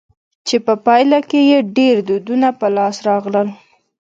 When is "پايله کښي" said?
0.85-1.41